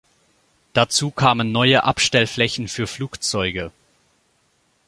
Dazu 0.73 1.11
kamen 1.11 1.51
neue 1.51 1.83
Abstellflächen 1.83 2.67
für 2.67 2.87
Flugzeuge. 2.87 3.71